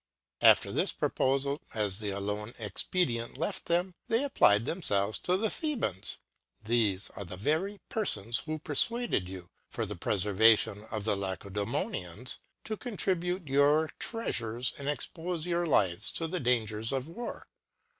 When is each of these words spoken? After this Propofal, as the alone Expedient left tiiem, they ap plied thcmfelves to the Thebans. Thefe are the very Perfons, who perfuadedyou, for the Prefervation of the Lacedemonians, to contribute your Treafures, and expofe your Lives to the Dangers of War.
After 0.41 0.71
this 0.71 0.91
Propofal, 0.93 1.59
as 1.75 1.99
the 1.99 2.09
alone 2.09 2.53
Expedient 2.57 3.37
left 3.37 3.65
tiiem, 3.65 3.93
they 4.07 4.25
ap 4.25 4.33
plied 4.33 4.65
thcmfelves 4.65 5.21
to 5.21 5.37
the 5.37 5.51
Thebans. 5.51 6.17
Thefe 6.65 7.11
are 7.15 7.23
the 7.23 7.37
very 7.37 7.81
Perfons, 7.87 8.45
who 8.45 8.57
perfuadedyou, 8.57 9.49
for 9.69 9.85
the 9.85 9.95
Prefervation 9.95 10.85
of 10.89 11.03
the 11.03 11.15
Lacedemonians, 11.15 12.39
to 12.63 12.75
contribute 12.77 13.47
your 13.47 13.91
Treafures, 13.99 14.73
and 14.79 14.87
expofe 14.87 15.45
your 15.45 15.67
Lives 15.67 16.11
to 16.13 16.27
the 16.27 16.39
Dangers 16.39 16.91
of 16.91 17.07
War. 17.07 17.45